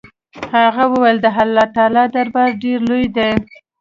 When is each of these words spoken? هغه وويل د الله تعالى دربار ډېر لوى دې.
هغه 0.53 0.83
وويل 0.91 1.17
د 1.21 1.27
الله 1.43 1.65
تعالى 1.75 2.03
دربار 2.15 2.49
ډېر 2.63 2.79
لوى 2.89 3.05
دې. 3.15 3.29